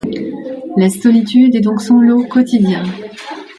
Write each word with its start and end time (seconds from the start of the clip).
La 0.77 0.89
solitude 0.89 1.55
est 1.55 1.61
donc 1.61 1.79
son 1.79 1.99
lot 2.01 2.23
quotidien. 2.25 2.81